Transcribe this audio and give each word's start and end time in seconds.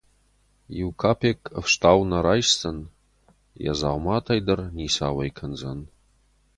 Иу 0.79 0.89
капекк 1.01 1.41
ӕфстау 1.59 1.99
нӕ 2.09 2.19
райсдзӕн, 2.25 2.79
йӕ 3.63 3.73
дзауматӕй 3.77 4.39
дӕр 4.45 4.59
ницы 4.75 5.01
ауӕй 5.07 5.31
кӕндзӕн. 5.37 5.79